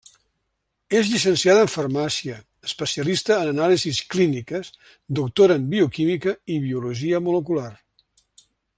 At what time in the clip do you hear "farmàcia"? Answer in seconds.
1.73-2.37